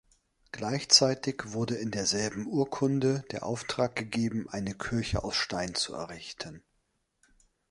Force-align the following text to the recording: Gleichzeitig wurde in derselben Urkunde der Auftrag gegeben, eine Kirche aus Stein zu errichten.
Gleichzeitig 0.51 1.53
wurde 1.53 1.75
in 1.75 1.91
derselben 1.91 2.47
Urkunde 2.47 3.23
der 3.29 3.43
Auftrag 3.45 3.95
gegeben, 3.95 4.49
eine 4.49 4.73
Kirche 4.73 5.23
aus 5.23 5.35
Stein 5.35 5.75
zu 5.75 5.93
errichten. 5.93 6.63